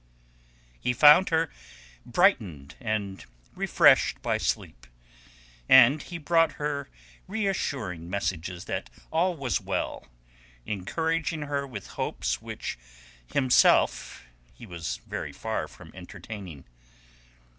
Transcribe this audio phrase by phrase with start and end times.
[0.79, 1.51] He found her
[2.07, 4.87] brightened and refreshed by sleep,
[5.69, 6.89] and he brought her
[7.27, 10.07] reassuring messages that all was well,
[10.65, 12.79] encouraging her with hopes which
[13.31, 16.65] himself he was very far from entertaining.